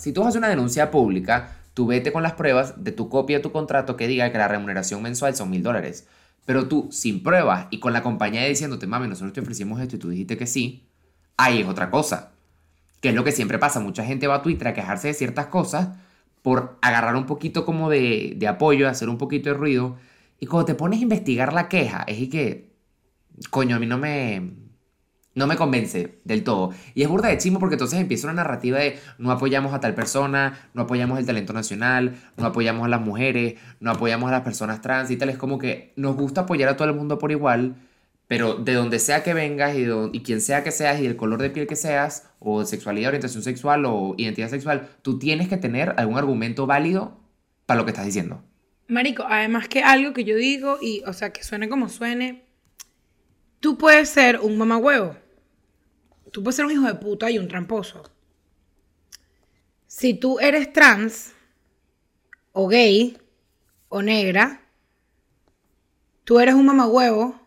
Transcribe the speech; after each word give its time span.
Si 0.00 0.12
tú 0.12 0.22
haces 0.22 0.36
una 0.36 0.48
denuncia 0.48 0.92
pública, 0.92 1.56
tú 1.74 1.88
vete 1.88 2.12
con 2.12 2.22
las 2.22 2.34
pruebas 2.34 2.84
de 2.84 2.92
tu 2.92 3.08
copia 3.08 3.38
de 3.38 3.42
tu 3.42 3.50
contrato 3.50 3.96
que 3.96 4.06
diga 4.06 4.30
que 4.30 4.38
la 4.38 4.46
remuneración 4.46 5.02
mensual 5.02 5.34
son 5.34 5.50
mil 5.50 5.64
dólares. 5.64 6.06
Pero 6.46 6.68
tú, 6.68 6.88
sin 6.92 7.20
pruebas 7.20 7.66
y 7.70 7.80
con 7.80 7.92
la 7.92 8.04
compañía 8.04 8.44
diciéndote, 8.44 8.86
mami, 8.86 9.08
nosotros 9.08 9.32
te 9.32 9.40
ofrecimos 9.40 9.80
esto 9.80 9.96
y 9.96 9.98
tú 9.98 10.08
dijiste 10.10 10.36
que 10.36 10.46
sí, 10.46 10.86
ahí 11.36 11.62
es 11.62 11.66
otra 11.66 11.90
cosa. 11.90 12.30
Que 13.00 13.08
es 13.08 13.14
lo 13.16 13.24
que 13.24 13.32
siempre 13.32 13.58
pasa. 13.58 13.80
Mucha 13.80 14.04
gente 14.04 14.28
va 14.28 14.36
a 14.36 14.42
Twitter 14.42 14.68
a 14.68 14.74
quejarse 14.74 15.08
de 15.08 15.14
ciertas 15.14 15.46
cosas 15.48 15.88
por 16.42 16.78
agarrar 16.80 17.16
un 17.16 17.26
poquito 17.26 17.64
como 17.66 17.90
de, 17.90 18.38
apoyo, 18.48 18.88
hacer 18.88 19.08
un 19.08 19.18
poquito 19.18 19.50
de 19.50 19.56
ruido. 19.56 19.96
Y 20.38 20.46
cuando 20.46 20.66
te 20.66 20.74
pones 20.76 21.00
a 21.00 21.02
investigar 21.02 21.52
la 21.52 21.68
queja, 21.68 22.04
es 22.06 22.20
y 22.20 22.28
que, 22.28 22.70
coño, 23.50 23.74
a 23.74 23.78
mí 23.80 23.86
no 23.86 23.98
me, 23.98 24.52
no 25.38 25.46
me 25.46 25.56
convence 25.56 26.18
del 26.24 26.42
todo. 26.42 26.72
Y 26.94 27.02
es 27.02 27.08
burda 27.08 27.28
de 27.28 27.38
chimo 27.38 27.60
porque 27.60 27.76
entonces 27.76 28.00
empieza 28.00 28.26
una 28.26 28.34
narrativa 28.34 28.78
de 28.78 28.98
no 29.18 29.30
apoyamos 29.30 29.72
a 29.72 29.80
tal 29.80 29.94
persona, 29.94 30.68
no 30.74 30.82
apoyamos 30.82 31.18
el 31.18 31.26
talento 31.26 31.52
nacional, 31.52 32.16
no 32.36 32.46
apoyamos 32.46 32.84
a 32.84 32.88
las 32.88 33.00
mujeres, 33.00 33.54
no 33.80 33.92
apoyamos 33.92 34.28
a 34.28 34.32
las 34.32 34.42
personas 34.42 34.82
trans 34.82 35.10
y 35.10 35.16
tal. 35.16 35.30
Es 35.30 35.38
como 35.38 35.58
que 35.58 35.92
nos 35.96 36.16
gusta 36.16 36.42
apoyar 36.42 36.68
a 36.68 36.76
todo 36.76 36.88
el 36.88 36.94
mundo 36.94 37.18
por 37.18 37.30
igual, 37.30 37.76
pero 38.26 38.56
de 38.56 38.74
donde 38.74 38.98
sea 38.98 39.22
que 39.22 39.32
vengas 39.32 39.76
y, 39.76 39.86
y 40.12 40.22
quien 40.22 40.40
sea 40.40 40.64
que 40.64 40.72
seas 40.72 41.00
y 41.00 41.06
el 41.06 41.16
color 41.16 41.40
de 41.40 41.50
piel 41.50 41.68
que 41.68 41.76
seas, 41.76 42.28
o 42.40 42.64
sexualidad, 42.64 43.08
orientación 43.08 43.42
sexual 43.42 43.84
o 43.86 44.14
identidad 44.18 44.48
sexual, 44.48 44.88
tú 45.02 45.18
tienes 45.18 45.48
que 45.48 45.56
tener 45.56 45.94
algún 45.96 46.18
argumento 46.18 46.66
válido 46.66 47.20
para 47.64 47.78
lo 47.78 47.84
que 47.84 47.92
estás 47.92 48.06
diciendo. 48.06 48.42
Marico, 48.88 49.24
además 49.28 49.68
que 49.68 49.82
algo 49.82 50.12
que 50.14 50.24
yo 50.24 50.34
digo, 50.34 50.78
y 50.82 51.02
o 51.06 51.12
sea, 51.12 51.30
que 51.32 51.44
suene 51.44 51.68
como 51.68 51.88
suene, 51.88 52.44
tú 53.60 53.78
puedes 53.78 54.08
ser 54.08 54.40
un 54.40 54.58
mamagüevo 54.58 55.14
tú 56.38 56.44
puedes 56.44 56.54
ser 56.54 56.66
un 56.66 56.70
hijo 56.70 56.86
de 56.86 56.94
puta 56.94 57.28
y 57.32 57.36
un 57.36 57.48
tramposo. 57.48 58.00
Si 59.88 60.14
tú 60.14 60.38
eres 60.38 60.72
trans, 60.72 61.32
o 62.52 62.68
gay, 62.68 63.18
o 63.88 64.02
negra, 64.02 64.62
tú 66.22 66.38
eres 66.38 66.54
un 66.54 66.64
mamagüevo, 66.64 67.40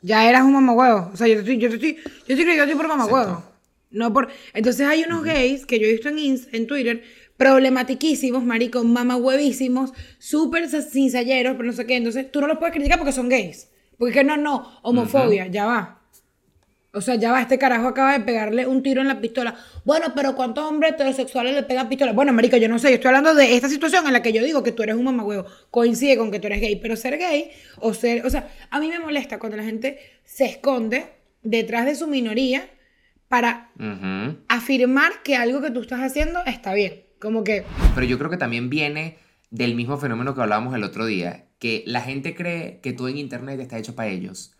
ya 0.00 0.26
eras 0.26 0.42
un 0.42 0.54
mamagüevo. 0.54 1.10
O 1.12 1.16
sea, 1.18 1.28
yo 1.28 1.40
estoy, 1.40 1.58
yo 1.58 1.68
estoy, 1.68 1.96
yo 1.96 2.02
estoy 2.34 2.46
creyendo 2.46 2.76
por 2.78 2.88
mamagüevo. 2.88 3.44
No 3.90 4.10
por... 4.10 4.30
Entonces 4.54 4.86
hay 4.86 5.02
unos 5.02 5.22
gays 5.22 5.66
que 5.66 5.78
yo 5.78 5.86
he 5.86 5.92
visto 5.92 6.08
en, 6.08 6.40
en 6.50 6.66
Twitter 6.66 7.02
problematiquísimos, 7.36 8.42
maricos, 8.42 8.86
mamahuevísimos, 8.86 9.92
súper 10.18 10.66
cincalleros, 10.70 11.56
pero 11.56 11.66
no 11.66 11.74
sé 11.74 11.84
qué. 11.84 11.96
Entonces 11.96 12.32
tú 12.32 12.40
no 12.40 12.46
los 12.46 12.56
puedes 12.56 12.72
criticar 12.72 12.96
porque 12.98 13.12
son 13.12 13.28
gays. 13.28 13.68
Porque 13.98 14.24
no, 14.24 14.38
no, 14.38 14.78
homofobia, 14.80 15.46
ya 15.48 15.66
va. 15.66 16.03
O 16.94 17.00
sea, 17.00 17.16
ya 17.16 17.32
va, 17.32 17.42
este 17.42 17.58
carajo 17.58 17.88
acaba 17.88 18.12
de 18.12 18.24
pegarle 18.24 18.68
un 18.68 18.82
tiro 18.82 19.00
en 19.00 19.08
la 19.08 19.20
pistola. 19.20 19.56
Bueno, 19.84 20.12
pero 20.14 20.36
¿cuántos 20.36 20.64
hombres 20.64 20.92
heterosexuales 20.92 21.52
le 21.52 21.64
pegan 21.64 21.88
pistolas? 21.88 22.14
Bueno, 22.14 22.32
marico, 22.32 22.56
yo 22.56 22.68
no 22.68 22.78
sé, 22.78 22.88
yo 22.90 22.94
estoy 22.94 23.08
hablando 23.08 23.34
de 23.34 23.56
esta 23.56 23.68
situación 23.68 24.06
en 24.06 24.12
la 24.12 24.22
que 24.22 24.32
yo 24.32 24.44
digo 24.44 24.62
que 24.62 24.70
tú 24.70 24.84
eres 24.84 24.94
un 24.94 25.04
mamagüevo. 25.04 25.44
Coincide 25.70 26.16
con 26.16 26.30
que 26.30 26.38
tú 26.38 26.46
eres 26.46 26.60
gay, 26.60 26.76
pero 26.76 26.94
ser 26.94 27.18
gay 27.18 27.50
o 27.80 27.94
ser... 27.94 28.24
O 28.24 28.30
sea, 28.30 28.48
a 28.70 28.78
mí 28.78 28.88
me 28.88 29.00
molesta 29.00 29.40
cuando 29.40 29.56
la 29.56 29.64
gente 29.64 29.98
se 30.24 30.44
esconde 30.44 31.06
detrás 31.42 31.84
de 31.84 31.96
su 31.96 32.06
minoría 32.06 32.68
para 33.26 33.72
afirmar 34.48 35.22
que 35.24 35.34
algo 35.34 35.60
que 35.60 35.72
tú 35.72 35.80
estás 35.80 36.00
haciendo 36.00 36.44
está 36.46 36.74
bien. 36.74 37.02
Como 37.18 37.42
que... 37.42 37.64
Pero 37.96 38.06
yo 38.06 38.18
creo 38.18 38.30
que 38.30 38.36
también 38.36 38.70
viene 38.70 39.18
del 39.50 39.74
mismo 39.74 39.98
fenómeno 39.98 40.34
que 40.34 40.42
hablábamos 40.42 40.74
el 40.76 40.84
otro 40.84 41.06
día, 41.06 41.46
que 41.58 41.82
la 41.86 42.02
gente 42.02 42.36
cree 42.36 42.78
que 42.80 42.92
todo 42.92 43.08
en 43.08 43.18
Internet 43.18 43.58
está 43.58 43.78
hecho 43.78 43.96
para 43.96 44.10
ellos 44.10 44.54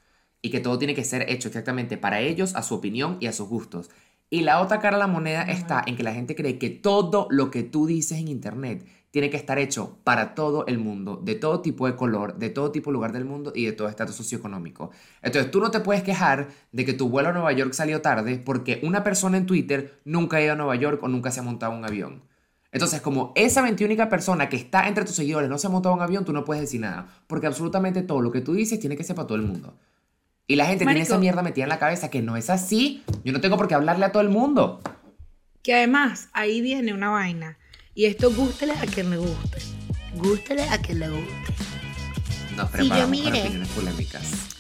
y 0.45 0.51
que 0.51 0.61
todo 0.61 0.79
tiene 0.79 0.95
que 0.95 1.05
ser 1.05 1.25
hecho 1.31 1.49
exactamente 1.49 1.97
para 1.97 2.21
ellos, 2.21 2.55
a 2.55 2.63
su 2.63 2.75
opinión 2.75 3.17
y 3.19 3.29
a 3.29 3.33
sus 3.33 3.49
gustos. 3.49 3.91
Y 4.29 4.43
la 4.43 4.61
otra 4.61 4.79
cara 4.79 4.99
de 4.99 5.01
la 5.01 5.07
moneda 5.07 5.43
está 5.45 5.83
en 5.87 5.97
que 5.97 6.03
la 6.03 6.13
gente 6.13 6.37
cree 6.37 6.59
que 6.59 6.69
todo 6.69 7.27
lo 7.31 7.51
que 7.51 7.63
tú 7.63 7.87
dices 7.87 8.19
en 8.19 8.29
internet 8.29 8.87
tiene 9.11 9.31
que 9.31 9.39
estar 9.39 9.59
hecho 9.59 9.97
para 10.05 10.35
todo 10.35 10.67
el 10.67 10.77
mundo, 10.77 11.19
de 11.25 11.35
todo 11.35 11.63
tipo 11.63 11.87
de 11.87 11.97
color, 11.97 12.37
de 12.37 12.51
todo 12.51 12.71
tipo 12.73 12.91
de 12.91 12.93
lugar 12.93 13.13
del 13.13 13.25
mundo 13.25 13.53
y 13.55 13.65
de 13.65 13.73
todo 13.73 13.89
estatus 13.89 14.17
socioeconómico. 14.17 14.91
Entonces 15.23 15.51
tú 15.51 15.61
no 15.61 15.71
te 15.71 15.81
puedes 15.81 16.03
quejar 16.03 16.49
de 16.73 16.85
que 16.85 16.93
tu 16.93 17.09
vuelo 17.09 17.31
a 17.31 17.33
Nueva 17.33 17.53
York 17.53 17.73
salió 17.73 18.03
tarde 18.03 18.37
porque 18.37 18.81
una 18.83 19.03
persona 19.03 19.39
en 19.39 19.47
Twitter 19.47 19.99
nunca 20.05 20.37
ha 20.37 20.43
ido 20.43 20.53
a 20.53 20.57
Nueva 20.57 20.77
York 20.77 21.03
o 21.03 21.09
nunca 21.09 21.31
se 21.31 21.41
ha 21.41 21.43
montado 21.43 21.73
un 21.73 21.87
avión. 21.87 22.23
Entonces, 22.71 23.01
como 23.01 23.33
esa 23.35 23.63
21 23.63 24.11
persona 24.11 24.51
que 24.51 24.57
está 24.57 24.89
entre 24.89 25.07
tus 25.07 25.15
seguidores 25.15 25.49
no 25.49 25.57
se 25.57 25.69
ha 25.69 25.71
montado 25.71 25.95
un 25.95 26.03
avión, 26.03 26.27
tú 26.27 26.35
no 26.35 26.45
puedes 26.45 26.61
decir 26.61 26.83
nada. 26.83 27.09
Porque 27.29 27.47
absolutamente 27.47 28.03
todo 28.03 28.21
lo 28.21 28.31
que 28.31 28.43
tú 28.43 28.53
dices 28.53 28.79
tiene 28.79 28.97
que 28.97 29.05
ser 29.05 29.17
para 29.17 29.29
todo 29.29 29.39
el 29.39 29.45
mundo. 29.45 29.79
Y 30.47 30.57
la 30.57 30.67
gente 30.67 30.85
tiene 30.85 31.01
esa 31.01 31.19
mierda 31.19 31.43
metida 31.43 31.65
en 31.65 31.71
la 31.71 31.79
cabeza 31.79 32.11
que 32.11 32.21
no 32.21 32.37
es 32.37 32.51
así. 32.51 33.03
Yo 33.25 33.33
no 33.33 33.41
tengo 33.41 33.57
por 33.57 33.67
qué 33.67 33.75
hablarle 33.75 34.05
a 34.05 34.13
todo 34.13 34.23
el 34.23 34.29
mundo. 34.29 34.81
Que 35.63 35.75
además, 35.75 36.29
ahí 36.35 36.61
viene 36.61 36.93
una 36.93 37.11
vaina. 37.11 37.57
Y 37.95 38.05
esto 38.05 38.31
gústele 38.31 38.73
a 38.73 38.87
quien 38.87 39.09
le 39.11 39.17
guste. 39.17 39.59
Gústele 40.17 40.65
a 40.65 40.79
quien 40.79 41.01
le 41.01 41.09
guste. 41.09 41.33
Nos 42.57 42.71
preparamos 42.71 43.21
para 43.21 43.39
opiniones 43.39 43.69
polémicas. 43.69 44.54